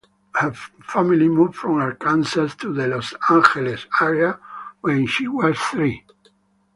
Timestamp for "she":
5.05-5.27